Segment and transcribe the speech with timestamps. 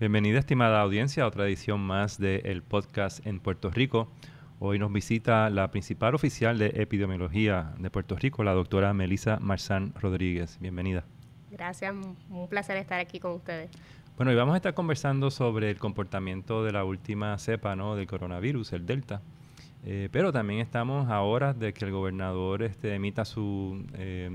[0.00, 4.06] Bienvenida, estimada audiencia, a otra edición más del podcast en Puerto Rico.
[4.60, 9.92] Hoy nos visita la principal oficial de epidemiología de Puerto Rico, la doctora Melisa Marzán
[10.00, 10.58] Rodríguez.
[10.60, 11.02] Bienvenida.
[11.50, 11.92] Gracias,
[12.30, 13.72] un placer estar aquí con ustedes.
[14.16, 17.96] Bueno, hoy vamos a estar conversando sobre el comportamiento de la última cepa ¿no?
[17.96, 19.20] del coronavirus, el Delta.
[19.84, 24.30] Eh, pero también estamos a horas de que el gobernador este, emita su eh,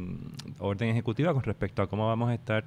[0.59, 2.65] orden ejecutiva con respecto a cómo vamos a estar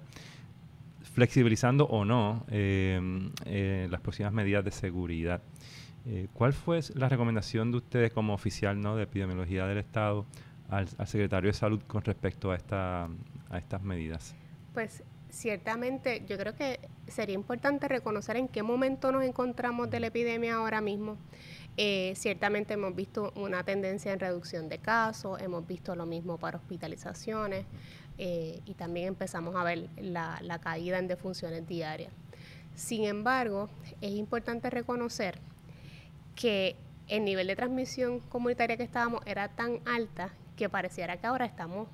[1.16, 3.00] flexibilizando o no eh,
[3.46, 5.40] eh, las próximas medidas de seguridad.
[6.04, 8.96] Eh, ¿Cuál fue la recomendación de ustedes como oficial ¿no?
[8.96, 10.26] de epidemiología del Estado
[10.68, 13.08] al, secretario de Salud con respecto a, esta,
[13.48, 14.34] a estas medidas?
[14.74, 20.08] Pues ciertamente yo creo que sería importante reconocer en qué momento nos encontramos de la
[20.08, 21.16] epidemia ahora mismo.
[22.14, 27.64] ciertamente hemos visto una tendencia en reducción de casos, hemos visto lo mismo para hospitalizaciones,
[28.18, 32.12] eh, y también empezamos a ver la, caída en defunciones diarias.
[32.74, 33.68] Sin embargo,
[34.00, 35.38] es importante reconocer
[36.34, 36.76] que
[37.08, 41.88] el nivel de transmisión comunitaria que estábamos era tan alta que pareciera que ahora estamos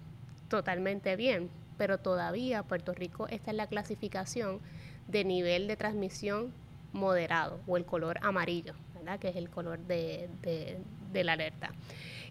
[0.49, 4.61] totalmente bien, pero todavía Puerto Rico está en la clasificación
[5.09, 6.53] de nivel de transmisión
[6.93, 9.19] moderado o el color amarillo, ¿verdad?
[9.19, 10.29] que es el color de,
[11.13, 11.71] de la alerta.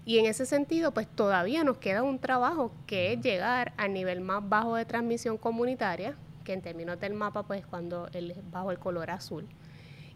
[0.04, 4.22] Y en ese sentido, pues todavía nos queda un trabajo que es llegar al nivel
[4.22, 8.80] más bajo de transmisión comunitaria, que en términos del mapa, pues cuando el, bajo el
[8.80, 9.48] color azul.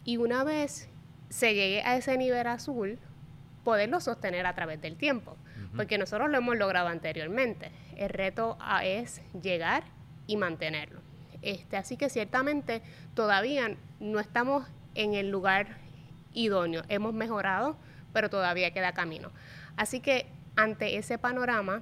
[0.04, 0.90] Y una vez
[1.30, 2.98] se llegue a ese nivel azul,
[3.64, 5.38] poderlo sostener a través del tiempo,
[5.76, 7.72] porque nosotros lo hemos logrado anteriormente.
[7.96, 9.84] El reto es llegar
[10.28, 11.02] y mantenerlo.
[11.42, 12.82] Este, así que ciertamente
[13.14, 15.78] todavía no estamos en el lugar
[16.34, 16.84] idóneo.
[16.90, 17.78] Hemos mejorado,
[18.16, 19.30] pero todavía queda camino.
[19.76, 21.82] Así que ante ese panorama,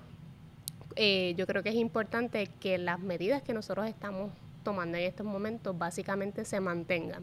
[0.95, 4.31] eh, yo creo que es importante que las medidas que nosotros estamos
[4.63, 7.21] tomando en estos momentos básicamente se mantengan.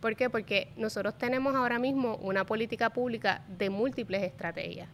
[0.00, 0.28] ¿Por qué?
[0.28, 4.88] Porque nosotros tenemos ahora mismo una política pública de múltiples estrategias.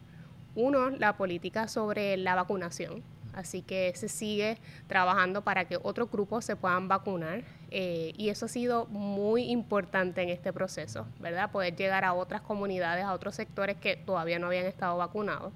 [0.55, 3.03] Uno, la política sobre la vacunación,
[3.37, 4.57] Así que se sigue
[4.89, 10.23] trabajando para que otros grupos se puedan vacunar eh, y eso ha sido muy importante
[10.23, 11.51] en este proceso, ¿verdad?
[11.51, 15.53] Poder llegar a otras comunidades, a otros sectores que todavía no habían estado vacunados.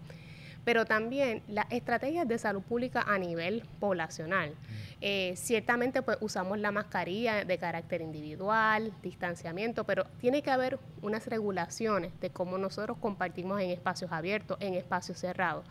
[0.63, 4.55] Pero también las estrategias de salud pública a nivel poblacional.
[5.01, 11.27] Eh, ciertamente pues usamos la mascarilla de carácter individual, distanciamiento, pero tiene que haber unas
[11.29, 15.65] regulaciones de cómo nosotros compartimos en espacios abiertos, en espacios cerrados.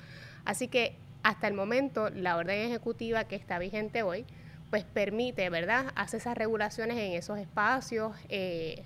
[0.44, 4.25] Así que hasta el momento, la orden ejecutiva que está vigente hoy,
[4.69, 8.84] pues permite, ¿verdad?, hace esas regulaciones en esos espacios, eh,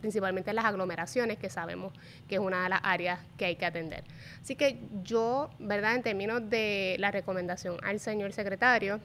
[0.00, 1.92] principalmente en las aglomeraciones, que sabemos
[2.28, 4.04] que es una de las áreas que hay que atender.
[4.42, 9.00] Así que yo, ¿verdad?, en términos de la recomendación al señor secretario,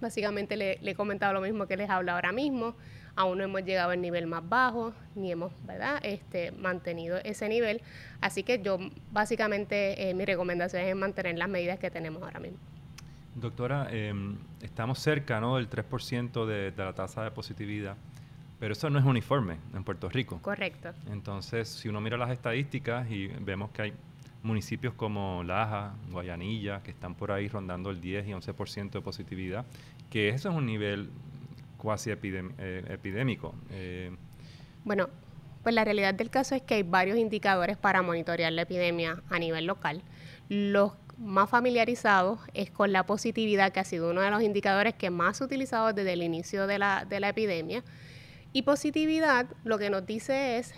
[0.00, 2.74] básicamente le, le he comentado lo mismo que les hablo ahora mismo,
[3.16, 5.98] aún no hemos llegado al nivel más bajo, ni hemos ¿verdad?
[6.02, 7.80] Este, mantenido ese nivel.
[8.20, 8.78] Así que yo
[9.10, 12.58] básicamente eh, mi recomendación es mantener las medidas que tenemos ahora mismo.
[13.34, 15.56] Doctora, em, estamos cerca ¿no?
[15.56, 17.96] del 3% de, de la tasa de positividad,
[18.58, 20.40] pero eso no es uniforme en Puerto Rico.
[20.40, 20.92] Correcto.
[21.10, 23.92] Entonces, si uno mira las estadísticas y vemos que hay
[24.42, 29.66] municipios como Laja, Guayanilla, que están por ahí rondando el 10 y 11% de positividad,
[30.08, 31.10] que eso es un nivel
[31.86, 33.54] cuasi eh, epidémico.
[33.70, 34.10] Eh,
[34.82, 35.08] bueno,
[35.62, 39.38] pues la realidad del caso es que hay varios indicadores para monitorear la epidemia a
[39.38, 40.02] nivel local.
[40.48, 45.10] Los más familiarizados es con la positividad, que ha sido uno de los indicadores que
[45.10, 47.84] más se ha utilizado desde el inicio de la, de la epidemia.
[48.52, 50.74] Y positividad lo que nos dice es,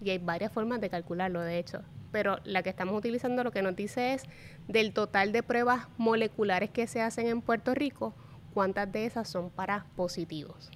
[0.00, 3.60] y hay varias formas de calcularlo de hecho, pero la que estamos utilizando lo que
[3.60, 4.22] nos dice es
[4.66, 8.14] del total de pruebas moleculares que se hacen en Puerto Rico,
[8.58, 10.68] cuántas de esas son para positivos.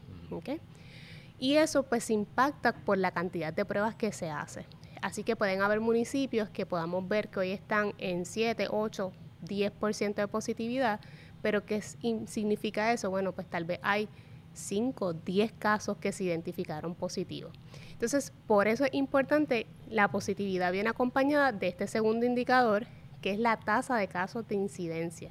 [1.41, 4.66] Y eso pues impacta por la cantidad de pruebas que se hace.
[5.00, 9.12] Así que pueden haber municipios que podamos ver que hoy están en 7, 8,
[9.48, 11.00] 10% de positividad,
[11.43, 13.11] pero ¿qué significa eso?
[13.11, 14.08] Bueno, pues tal vez hay
[14.52, 17.50] 5, 10 casos que se identificaron positivos.
[17.90, 22.87] Entonces, por eso es importante, la positividad viene acompañada de este segundo indicador,
[23.20, 25.31] que es la tasa de casos de incidencia.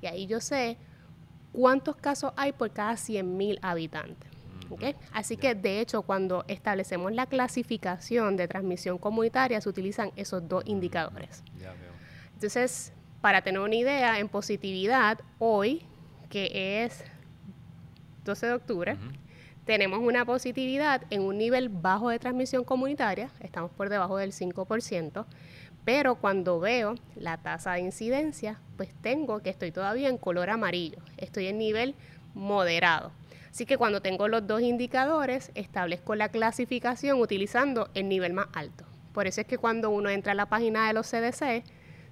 [0.00, 0.78] Y ahí yo sé
[1.54, 4.28] cuántos casos hay por cada 100.000 habitantes.
[5.12, 10.64] Así que, de hecho, cuando establecemos la clasificación de transmisión comunitaria, se utilizan esos dos
[10.66, 11.44] indicadores.
[12.34, 15.86] Entonces, para tener una idea, en positividad, hoy,
[16.28, 17.04] que es
[18.24, 18.96] 12 de octubre,
[19.64, 25.24] tenemos una positividad en un nivel bajo de transmisión comunitaria, estamos por debajo del 5%,
[25.84, 30.98] pero cuando veo la tasa de incidencia, pues tengo que estoy todavía en color amarillo,
[31.18, 31.94] estoy en nivel
[32.34, 33.12] moderado.
[33.50, 38.84] Así que cuando tengo los dos indicadores, establezco la clasificación utilizando el nivel más alto.
[39.12, 41.62] Por eso es que cuando uno entra a la página de los CDC,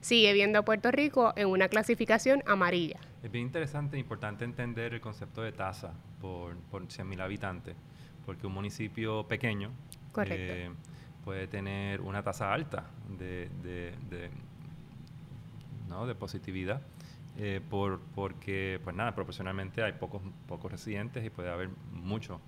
[0.00, 3.00] sigue viendo a Puerto Rico en una clasificación amarilla.
[3.24, 7.74] Es bien interesante e importante entender el concepto de tasa por, por 100.000 habitantes,
[8.24, 9.72] porque un municipio pequeño
[10.26, 10.70] eh,
[11.24, 12.84] puede tener una tasa alta
[13.18, 14.30] de, de, de,
[15.88, 16.06] ¿no?
[16.06, 16.82] de positividad.
[17.38, 22.40] Eh, por, porque, pues nada, proporcionalmente hay pocos, pocos residentes y puede haber mucho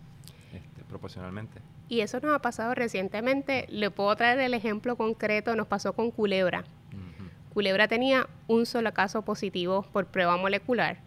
[0.53, 1.61] este, proporcionalmente.
[1.89, 3.67] Y eso nos ha pasado recientemente.
[3.71, 6.65] Le puedo traer el ejemplo concreto, nos pasó con Culebra.
[7.55, 10.99] Culebra tenía un solo caso positivo por prueba molecular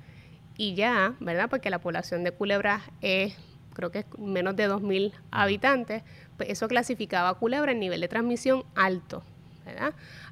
[0.57, 1.49] y ya, ¿verdad?
[1.49, 3.35] Porque la población de Culebra es,
[3.77, 6.03] creo que es menos de 2.000 habitantes,
[6.35, 9.23] pues eso clasificaba Culebra en nivel de transmisión alto.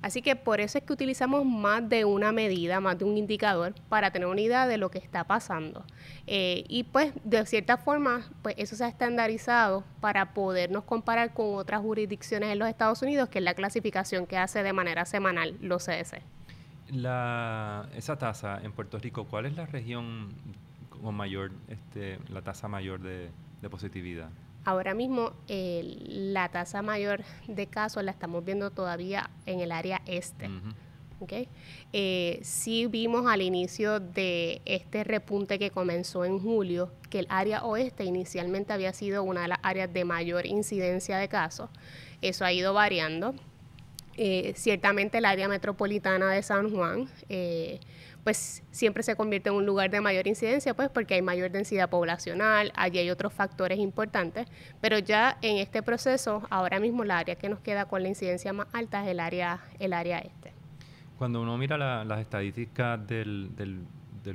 [0.01, 3.73] Así que por eso es que utilizamos más de una medida, más de un indicador
[3.89, 5.83] para tener una idea de lo que está pasando.
[6.27, 11.55] Eh, y pues de cierta forma, pues eso se ha estandarizado para podernos comparar con
[11.55, 15.55] otras jurisdicciones en los Estados Unidos, que es la clasificación que hace de manera semanal
[15.61, 16.21] los CDC.
[16.87, 20.29] Esa tasa en Puerto Rico, ¿cuál es la región
[21.01, 23.31] con mayor, este, la tasa mayor de
[23.69, 24.29] positividad?
[24.65, 30.49] Ahora mismo la tasa mayor de casos la estamos viendo todavía en el área este.
[31.93, 37.63] Eh, sí vimos al inicio de este repunte que comenzó en julio que el área
[37.63, 41.69] oeste inicialmente había sido una de las áreas de mayor incidencia de casos.
[42.21, 43.35] Eso ha ido variando.
[44.17, 47.81] Eh, ciertamente el área metropolitana de San Juan eh,
[48.25, 51.91] pues siempre se convierte en un lugar de mayor incidencia, pues porque hay mayor densidad
[51.91, 54.47] poblacional, allí hay otros factores importantes,
[54.81, 58.51] pero ya en este proceso, ahora mismo la área que nos queda con la incidencia
[58.51, 60.53] más alta es el área, el área este.
[61.19, 63.85] Cuando uno mira las estadísticas del, del,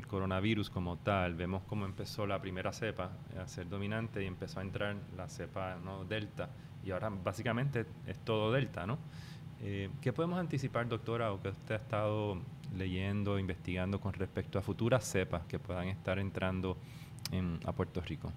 [0.06, 4.62] coronavirus como tal, vemos cómo empezó la primera cepa a ser dominante y empezó a
[4.62, 6.04] entrar la cepa ¿no?
[6.04, 6.48] delta,
[6.84, 8.98] y ahora básicamente es todo delta, ¿no?
[9.62, 12.40] Eh, ¿Qué podemos anticipar, doctora, o que usted ha estado
[12.76, 16.78] leyendo, investigando con respecto a futuras cepas que puedan estar entrando
[17.64, 18.32] a Puerto Rico?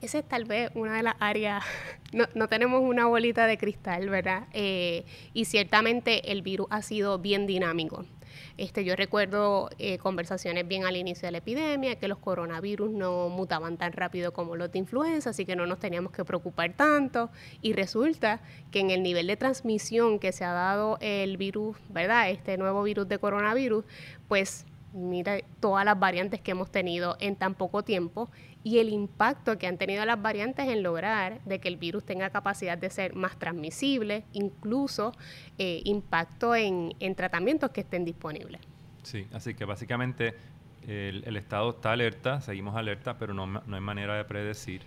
[0.00, 1.64] Esa es tal vez una de las áreas,
[2.12, 4.48] no, no tenemos una bolita de cristal, ¿verdad?
[4.52, 8.04] Eh, y ciertamente el virus ha sido bien dinámico.
[8.56, 13.28] Este, yo recuerdo eh, conversaciones bien al inicio de la epidemia, que los coronavirus no
[13.28, 17.30] mutaban tan rápido como los de influenza, así que no nos teníamos que preocupar tanto.
[17.62, 18.40] Y resulta
[18.70, 22.30] que en el nivel de transmisión que se ha dado el virus, ¿verdad?
[22.30, 23.84] Este nuevo virus de coronavirus,
[24.28, 24.66] pues
[24.96, 28.30] mira todas las variantes que hemos tenido en tan poco tiempo
[28.64, 32.30] y el impacto que han tenido las variantes en lograr de que el virus tenga
[32.30, 35.12] capacidad de ser más transmisible, incluso
[35.58, 38.60] eh, impacto en, tratamientos que estén disponibles.
[39.02, 40.34] Sí, así que básicamente
[40.88, 44.82] el, Estado está alerta, seguimos alerta, pero no, no hay manera de predecir.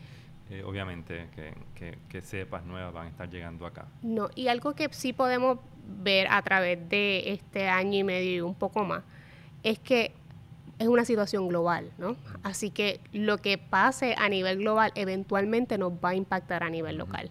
[0.50, 1.28] Eh, obviamente
[1.76, 3.86] que, que, cepas nuevas van a estar llegando acá.
[4.02, 8.42] No, y algo que sí podemos ver a través de este año y medio y
[8.42, 9.04] un poco más,
[9.64, 10.14] es que
[10.80, 12.16] es una situación global, ¿no?
[12.42, 16.98] Así que lo que pase a nivel global eventualmente nos va a impactar a nivel
[16.98, 17.30] local.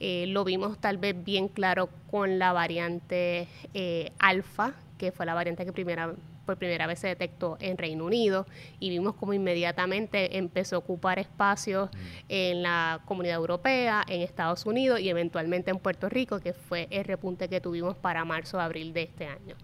[0.00, 5.34] Eh, lo vimos tal vez bien claro con la variante eh, alfa, que fue la
[5.34, 6.12] variante que primera,
[6.44, 8.46] por primera vez se detectó en Reino Unido,
[8.80, 11.90] y vimos como inmediatamente empezó a ocupar espacios
[12.28, 17.04] en la comunidad europea, en Estados Unidos y eventualmente en Puerto Rico, que fue el
[17.04, 19.54] repunte que tuvimos para marzo-abril de este año.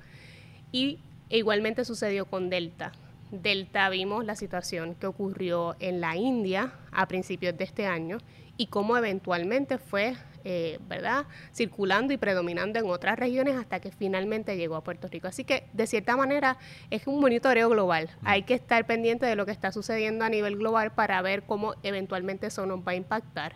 [0.70, 1.00] Y
[1.38, 2.92] igualmente sucedió con Delta.
[3.30, 8.18] Delta vimos la situación que ocurrió en la India a principios de este año
[8.56, 10.14] y cómo eventualmente fue,
[10.44, 15.26] eh, ¿verdad?, circulando y predominando en otras regiones hasta que finalmente llegó a Puerto Rico.
[15.26, 16.58] Así que, de cierta manera,
[16.90, 18.10] es un monitoreo global.
[18.22, 21.74] Hay que estar pendiente de lo que está sucediendo a nivel global para ver cómo
[21.82, 23.54] eventualmente eso nos va a impactar.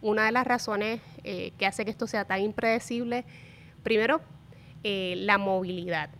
[0.00, 3.24] una de las razones eh, que hace que esto sea tan impredecible,
[3.84, 4.20] primero,
[4.84, 6.10] eh, la movilidad.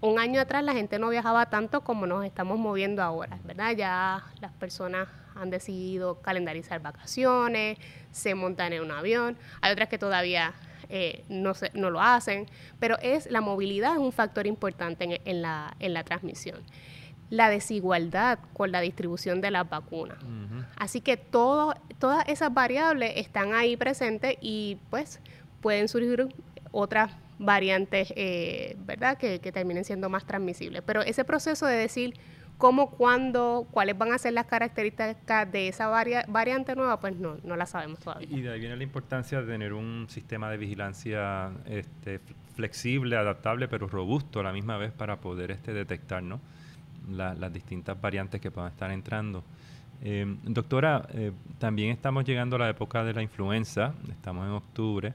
[0.00, 3.72] Un año atrás la gente no viajaba tanto como nos estamos moviendo ahora, ¿verdad?
[3.74, 7.78] Ya las personas han decidido calendarizar vacaciones,
[8.10, 10.52] se montan en un avión, hay otras que todavía
[10.88, 12.46] eh, no, se, no lo hacen,
[12.78, 16.60] pero es la movilidad es un factor importante en, la, en la transmisión.
[17.30, 20.18] La desigualdad con la distribución de las vacunas.
[20.76, 25.20] Así que todo, todas esas variables están ahí presentes y pues
[25.62, 26.28] pueden surgir
[26.70, 30.82] otras variantes, eh, ¿verdad?, que, terminen siendo más transmisibles.
[30.84, 32.14] Pero ese proceso de decir
[32.58, 35.88] cómo, cuándo, cuáles van a ser las características de esa
[36.28, 38.28] variante nueva, pues no, no la sabemos todavía.
[38.30, 42.20] Y de ahí viene la importancia de tener un sistema de vigilancia este,
[42.54, 46.40] flexible, adaptable, pero robusto a la misma vez para poder este, detectar, ¿no?
[47.10, 49.44] las distintas variantes que puedan estar entrando.
[50.02, 55.14] Eh, doctora, eh, también estamos llegando a la época de la influenza, estamos en octubre,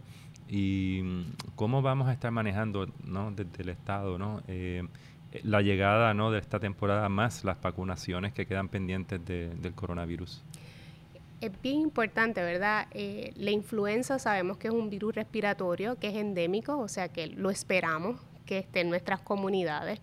[0.50, 1.24] y mm,
[1.56, 3.32] cómo vamos a estar manejando ¿no?
[3.32, 4.42] desde el Estado ¿no?
[4.48, 4.84] Eh,
[5.44, 6.32] la llegada ¿no?
[6.32, 10.44] de esta temporada más las vacunaciones que quedan pendientes del coronavirus.
[11.40, 12.88] Es bien importante, ¿verdad?
[12.94, 17.50] la influenza sabemos que es un virus respiratorio que es endémico, o sea que lo
[17.52, 20.02] esperamos que esté en nuestras comunidades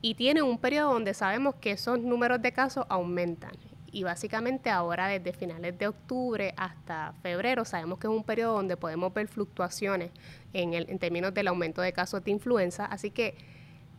[0.00, 3.52] y tiene un periodo donde sabemos que esos números de casos aumentan
[3.92, 8.76] y básicamente ahora desde finales de octubre hasta febrero sabemos que es un periodo donde
[8.78, 10.10] podemos ver fluctuaciones
[10.54, 13.36] en, términos del aumento de casos de influenza, así que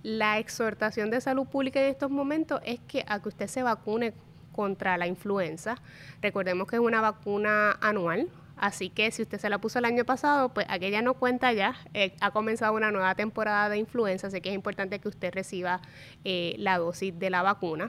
[0.02, 4.14] la exhortación de salud pública en estos momentos es que a que usted se vacune
[4.52, 5.78] contra la influenza.
[6.22, 10.04] Recordemos que es una vacuna anual, así que si usted se la puso el año
[10.04, 11.76] pasado, pues aquella no cuenta ya.
[11.94, 15.82] Eh, ha comenzado una nueva temporada de influenza, así que es importante que usted reciba
[16.26, 17.88] eh, la dosis de la vacuna.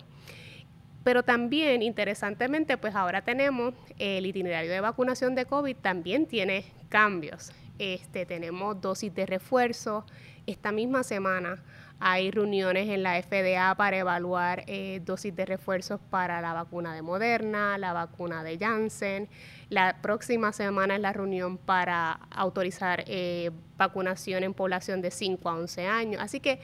[1.04, 7.52] Pero también, interesantemente, pues ahora tenemos el itinerario de vacunación de COVID, también tiene cambios.
[7.78, 10.06] Este, tenemos dosis de refuerzo.
[10.46, 11.62] Esta misma semana
[12.00, 17.02] hay reuniones en la FDA para evaluar eh, dosis de refuerzos para la vacuna de
[17.02, 19.28] Moderna, la vacuna de Janssen.
[19.68, 25.54] La próxima semana es la reunión para autorizar eh, vacunación en población de 5 a
[25.56, 26.22] 11 años.
[26.22, 26.60] Así que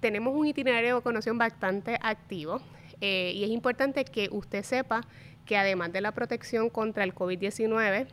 [0.00, 2.60] tenemos un itinerario de vacunación bastante activo.
[3.00, 5.02] Eh, y es importante que usted sepa
[5.44, 8.06] que además de la protección contra el COVID-19,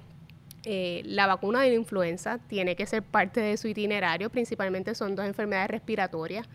[0.68, 5.16] eh, la vacuna de la influenza tiene que ser parte de su itinerario, principalmente son
[5.16, 6.48] dos enfermedades respiratorias.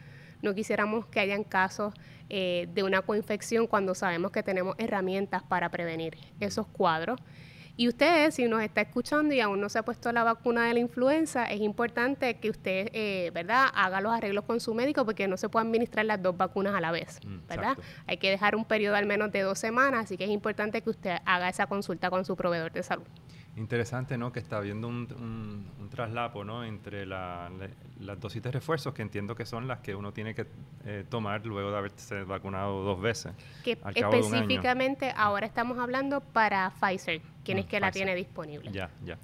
[0.43, 1.95] No quisiéramos que hayan casos
[2.29, 7.21] eh, de una coinfección cuando sabemos que tenemos herramientas para prevenir esos cuadros.
[7.81, 10.75] Y usted, si nos está escuchando y aún no se ha puesto la vacuna de
[10.75, 15.27] la influenza, es importante que usted, eh, ¿verdad?, haga los arreglos con su médico porque
[15.27, 17.79] no se puede administrar las dos vacunas a la vez, mm, ¿verdad?
[18.07, 20.91] Hay que dejar un periodo al menos de dos semanas, así que es importante que
[20.91, 23.07] usted haga esa consulta con su proveedor de salud.
[23.57, 24.33] Interesante, ¿no?
[24.33, 26.65] Que está habiendo un, traslapo, ¿no?
[26.65, 27.51] Entre las
[28.21, 30.47] dosis de refuerzos, que entiendo que son las que uno tiene que
[30.85, 33.33] eh, tomar luego de haberse vacunado dos veces.
[33.65, 38.71] Que específicamente ahora estamos hablando para Pfizer, quien es mm, que la tiene disponible.
[38.71, 39.19] Ya, ya.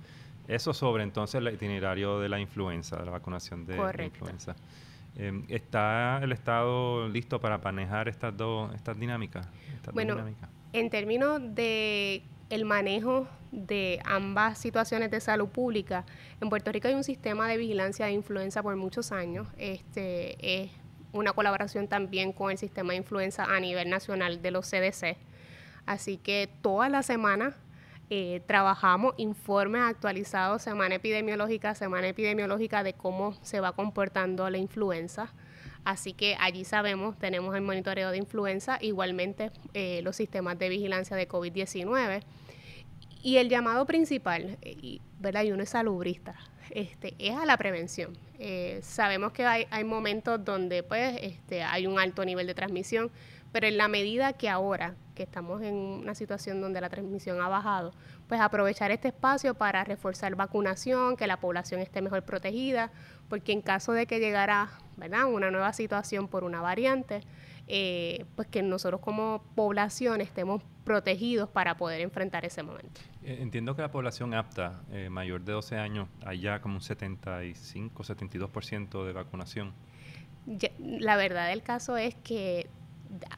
[0.48, 4.54] Eso sobre entonces el itinerario de la influenza, de la vacunación de la influenza.
[5.16, 9.48] Em, ¿Está el Estado listo para manejar estas dos estas dinámicas?
[9.92, 10.16] bueno,
[10.72, 16.04] en términos de el manejo de ambas situaciones de salud pública.
[16.40, 19.48] En Puerto Rico hay un sistema de vigilancia de influenza por muchos años.
[19.56, 20.70] Este es
[21.12, 25.16] una colaboración también con el sistema de influenza a nivel nacional de los CDC.
[25.86, 27.56] Así que toda la semana
[28.10, 35.32] eh, trabajamos informes actualizados, semana epidemiológica, semana epidemiológica de cómo se va comportando la influenza.
[35.86, 41.16] Así que allí sabemos, tenemos el monitoreo de influenza, igualmente eh, los sistemas de vigilancia
[41.16, 42.24] de COVID-19.
[43.22, 45.44] Y el llamado principal, eh, y, ¿verdad?
[45.44, 46.34] y uno es salubrista,
[46.70, 48.18] este, es a la prevención.
[48.40, 53.12] Eh, sabemos que hay, momentos donde pues, este, hay un alto nivel de transmisión,
[53.52, 57.46] pero en la medida que ahora, que estamos en una situación donde la transmisión ha
[57.46, 57.92] bajado,
[58.26, 62.90] pues aprovechar este espacio para reforzar vacunación, que la población esté mejor protegida,
[63.28, 65.26] porque en caso de que llegara ¿verdad?
[65.26, 67.20] una nueva situación por una variante,
[67.68, 73.00] eh, pues que nosotros como población estemos protegidos para poder enfrentar ese momento.
[73.22, 76.80] Eh, entiendo que la población apta, eh, mayor de 12 años, hay ya como un
[76.80, 79.72] 75, 72% de vacunación.
[80.78, 82.68] la verdad del caso es que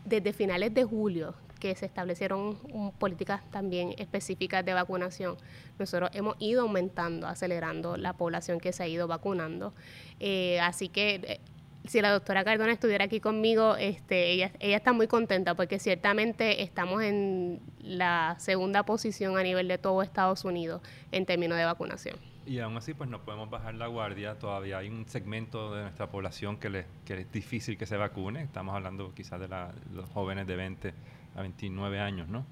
[0.05, 2.57] desde finales de julio que se establecieron
[2.99, 5.37] políticas también específicas de vacunación,
[5.79, 9.73] nosotros hemos ido aumentando, acelerando la población que se ha ido vacunando.
[10.21, 11.41] Eh, así que eh,
[11.85, 16.62] si la doctora Cardona estuviera aquí conmigo, este, ella, ella está muy contenta porque ciertamente
[16.62, 22.17] estamos en la segunda posición a nivel de todo Estados Unidos en términos de vacunación.
[22.47, 24.38] Y aún así, pues no podemos bajar la guardia.
[24.38, 28.43] Todavía hay un segmento de nuestra población que, le, que es difícil que se vacune.
[28.43, 30.95] Estamos hablando quizás de los jóvenes de 20
[31.35, 32.45] a 29 años, ¿no?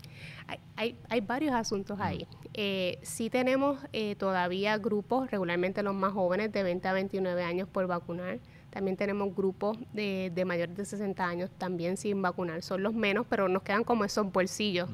[0.76, 2.26] Hay, hay, varios asuntos ahí.
[2.54, 7.68] Eh, sí tenemos eh, todavía grupos, regularmente los más jóvenes, de 20 a 29 años
[7.68, 8.38] por vacunar.
[8.70, 12.62] También tenemos grupos de, de mayores de 60 años también sin vacunar.
[12.62, 14.90] Son los menos, pero nos quedan como esos bolsillos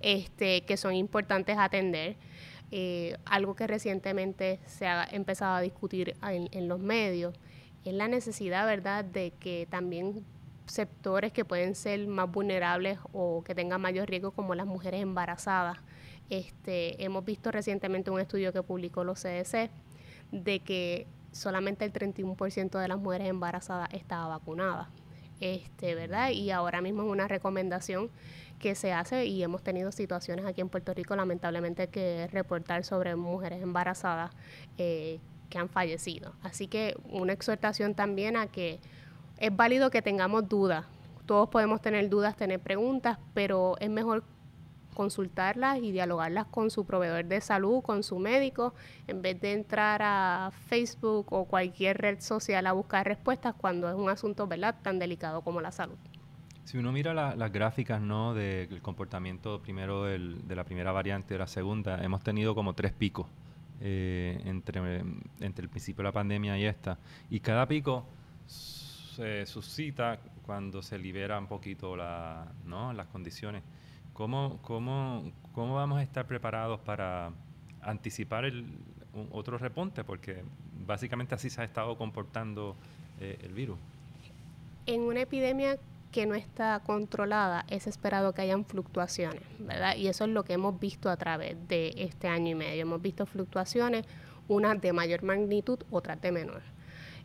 [0.00, 2.16] este, que son importantes atender.
[2.70, 7.34] Eh, algo que recientemente se ha empezado a discutir en, en los medios
[7.84, 10.24] es la necesidad, ¿verdad?, de que también
[10.66, 15.78] sectores que pueden ser más vulnerables o que tengan mayor riesgo como las mujeres embarazadas.
[16.30, 19.70] Este, hemos visto recientemente un estudio que publicó los CDC
[20.32, 24.90] de que solamente el 31% de las mujeres embarazadas estaba vacunada.
[25.40, 26.30] este, ¿verdad?
[26.30, 28.10] Y ahora mismo es una recomendación
[28.58, 33.14] que se hace y hemos tenido situaciones aquí en Puerto Rico, lamentablemente, que reportar sobre
[33.16, 34.30] mujeres embarazadas
[34.78, 35.18] eh,
[35.50, 36.32] que han fallecido.
[36.42, 38.80] Así que una exhortación también a que
[39.38, 40.86] es válido que tengamos dudas.
[41.26, 44.24] Todos podemos tener dudas, tener preguntas, pero es mejor
[44.94, 48.74] consultarlas y dialogarlas con su proveedor de salud, con su médico,
[49.06, 53.94] en vez de entrar a Facebook o cualquier red social a buscar respuestas cuando es
[53.94, 54.76] un asunto ¿verdad?
[54.82, 55.96] tan delicado como la salud.
[56.64, 58.32] Si uno mira las gráficas ¿no?
[58.32, 62.92] del comportamiento primero de la primera variante y de la segunda, hemos tenido como tres
[62.92, 63.26] picos
[63.80, 65.04] eh, entre,
[65.40, 66.96] entre el principio de la pandemia y esta.
[67.28, 68.06] Y cada pico
[69.14, 72.92] se suscita cuando se libera un poquito la, ¿no?
[72.92, 73.62] las condiciones.
[74.12, 77.32] ¿Cómo, cómo, ¿Cómo vamos a estar preparados para
[77.80, 78.66] anticipar el,
[79.32, 80.04] otro repunte?
[80.04, 80.42] Porque
[80.86, 82.76] básicamente así se ha estado comportando
[83.20, 83.78] eh, el virus.
[84.86, 85.78] En una epidemia
[86.12, 89.96] que no está controlada, es esperado que hayan fluctuaciones, ¿verdad?
[89.96, 92.82] Y eso es lo que hemos visto a través de este año y medio.
[92.82, 94.04] Hemos visto fluctuaciones,
[94.46, 96.62] unas de mayor magnitud, otras de menor.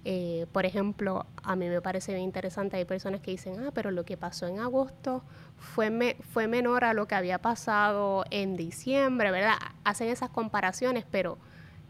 [0.05, 3.91] Eh, por ejemplo, a mí me parece bien interesante, hay personas que dicen, ah, pero
[3.91, 5.23] lo que pasó en agosto
[5.57, 9.55] fue, fue menor a lo que había pasado en diciembre, ¿verdad?
[9.83, 11.37] Hacen esas comparaciones, pero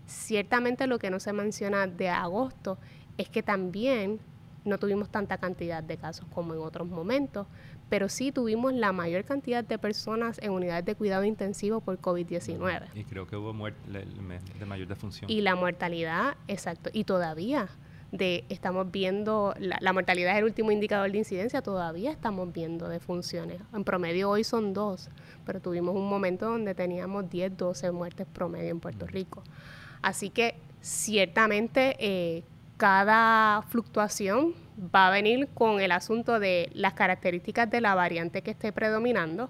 [0.08, 2.80] ciertamente lo que no se menciona de agosto
[3.18, 4.20] es que también
[4.66, 7.48] no tuvimos tanta cantidad de casos como en otros momentos,
[7.90, 12.88] pero sí tuvimos la mayor cantidad de personas en unidades de cuidado intensivo por COVID-19.
[12.96, 15.30] Y creo que hubo muerte de mayor defunción.
[15.30, 17.70] Y la mortalidad, exacto, y todavía
[18.12, 23.62] de estamos viendo, la, mortalidad es el último indicador de incidencia, todavía estamos viendo defunciones.
[23.74, 25.10] En promedio hoy son dos,
[25.46, 29.44] pero tuvimos un momento donde teníamos 10, 12 muertes promedio en Puerto Rico.
[30.02, 32.44] Así que ciertamente eh,
[32.78, 34.54] cada fluctuación
[34.96, 39.50] va a venir con el asunto de las características de la variante que esté predominando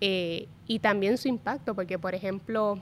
[0.00, 2.80] eh, y también su impacto, porque por ejemplo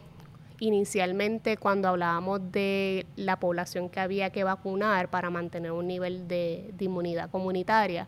[0.62, 6.72] inicialmente cuando hablábamos de la población que había que vacunar para mantener un nivel de,
[6.78, 8.06] inmunidad comunitaria,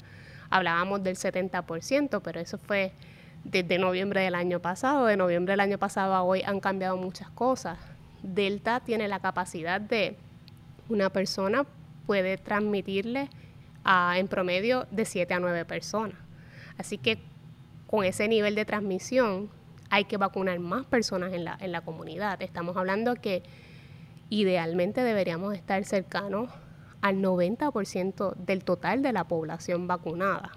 [0.50, 2.92] hablábamos del 70%, pero eso fue
[3.42, 5.06] desde noviembre del año pasado.
[5.06, 7.76] De noviembre del año pasado a hoy han cambiado muchas cosas.
[8.22, 10.16] Delta tiene la capacidad de
[10.88, 11.66] una persona
[12.06, 13.30] puede transmitirle
[13.82, 16.18] a, en promedio de 7 a 9 personas.
[16.78, 17.18] Así que
[17.88, 19.50] con ese nivel de transmisión,
[19.90, 22.40] hay que vacunar más personas en la, en la comunidad.
[22.42, 23.42] Estamos hablando que
[24.30, 26.50] idealmente deberíamos estar cercanos
[27.00, 30.52] al 90% del total de la población vacunada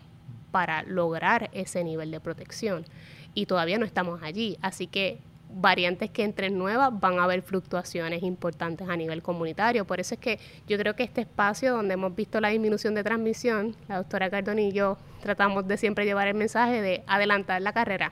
[0.51, 2.85] para lograr ese nivel de protección.
[3.33, 4.57] Y todavía no estamos allí.
[4.61, 9.85] Así que variantes que entren nuevas van a haber fluctuaciones importantes a nivel comunitario.
[9.85, 13.03] Por eso es que yo creo que este espacio donde hemos visto la disminución de
[13.03, 17.73] transmisión, la doctora Cardoni y yo tratamos de siempre llevar el mensaje de adelantar la
[17.73, 18.11] carrera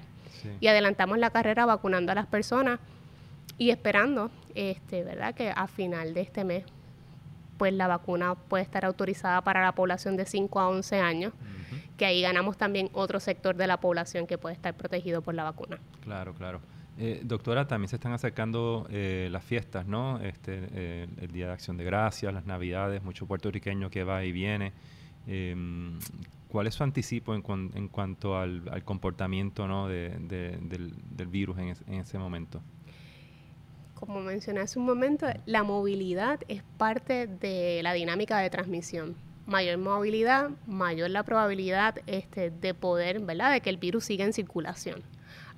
[0.60, 2.80] y adelantamos la carrera vacunando a las personas
[3.58, 5.34] y esperando, este, ¿verdad?
[5.34, 6.66] Que a final de este mes,
[7.58, 11.34] pues la vacuna puede estar autorizada para la población de 5 a 11 años,
[11.98, 15.44] que ahí ganamos también otro sector de la población que puede estar protegido por la
[15.44, 15.80] vacuna.
[16.02, 16.60] Claro, claro.
[16.98, 20.20] Eh, doctora, también se están acercando eh, las fiestas, ¿no?
[20.22, 24.32] Este, eh, el Día de Acción de Gracias, las Navidades, mucho puertorriqueño que va y
[24.32, 24.72] viene.
[25.28, 26.00] Em,
[26.50, 27.44] ¿Cuál es su anticipo en,
[27.76, 29.88] en cuanto al, comportamiento ¿no?
[29.88, 32.62] de, del, del, virus en, en, ese momento?
[33.94, 39.16] Como mencioné hace un momento, la movilidad es parte de la dinámica de transmisión.
[39.46, 44.32] Mayor movilidad, mayor la probabilidad este, de poder, ¿verdad?, de que el virus siga en
[44.32, 45.04] circulación.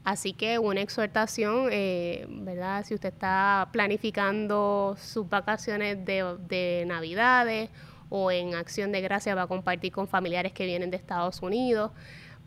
[0.03, 2.85] Así que una exhortación, eh, ¿verdad?
[2.85, 7.69] Si usted está planificando sus vacaciones de, de Navidades
[8.09, 11.91] o en acción de gracia va a compartir con familiares que vienen de Estados Unidos.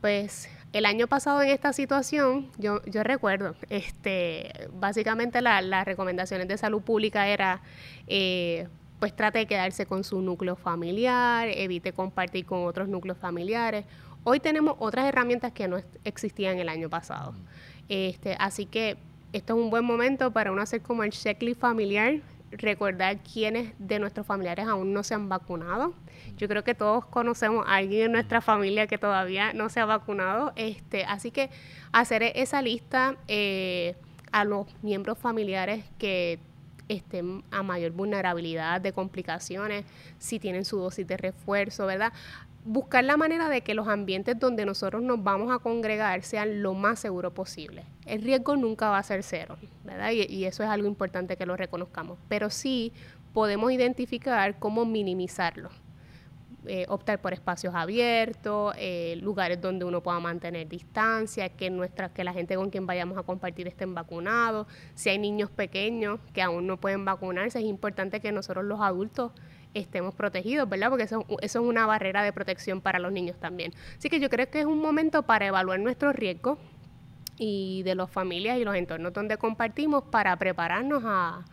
[0.01, 6.57] Pues el año pasado en esta situación, yo, yo recuerdo, este, básicamente las recomendaciones de
[6.57, 7.61] salud pública era,
[8.07, 8.68] eh,
[8.99, 13.85] pues trate de quedarse con su núcleo familiar, evite compartir con otros núcleos familiares.
[14.25, 17.35] Hoy tenemos otras herramientas que no existían el año pasado.
[17.88, 18.96] Este, así que
[19.33, 22.20] esto es un buen momento para uno hacer como el checklist familiar
[22.52, 25.94] recordar quiénes de nuestros familiares aún no se han vacunado.
[26.36, 29.84] Yo creo que todos conocemos a alguien en nuestra familia que todavía no se ha
[29.84, 30.52] vacunado.
[30.56, 31.50] Este, así que
[31.92, 33.94] hacer esa lista eh,
[34.32, 36.38] a los miembros familiares que
[36.88, 39.84] estén a mayor vulnerabilidad de complicaciones,
[40.18, 42.12] si tienen su dosis de refuerzo, ¿verdad?
[42.70, 46.72] Buscar la manera de que los ambientes donde nosotros nos vamos a congregar sean lo
[46.72, 47.85] más seguro posible.
[48.06, 50.12] El riesgo nunca va a ser cero, ¿verdad?
[50.12, 52.16] Y, eso es algo importante que lo reconozcamos.
[52.28, 52.92] Pero sí
[53.33, 55.70] podemos identificar cómo minimizarlo.
[56.66, 62.22] eh, optar por espacios abiertos, eh, lugares donde uno pueda mantener distancia, que, nuestra, que
[62.22, 64.66] la gente con quien vayamos a compartir estén vacunados.
[64.94, 69.33] Si hay niños pequeños que aún no pueden vacunarse, es importante que nosotros los adultos
[69.74, 70.88] estemos protegidos, ¿verdad?
[70.90, 73.72] Porque eso, es una barrera de protección para los niños también.
[73.96, 76.59] Así que yo creo que es un momento para evaluar nuestros riesgos
[77.38, 81.44] y de las familias y los entornos donde compartimos para prepararnos a,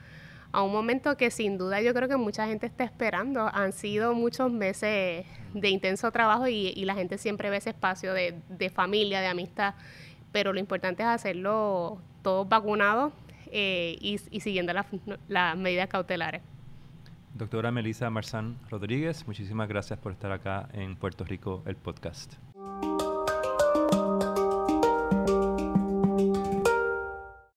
[0.52, 3.50] a un momento que sin duda yo creo que mucha gente está esperando.
[3.54, 8.72] Han sido muchos meses de intenso trabajo y, la gente siempre ve ese espacio de,
[8.74, 9.76] familia, de amistad,
[10.32, 13.14] pero lo importante es hacerlo todos vacunados
[13.52, 16.42] eh, y, siguiendo las medidas cautelares.
[17.38, 22.34] Doctora Melissa Marzán Rodríguez, muchísimas gracias por estar acá en Puerto Rico, el podcast.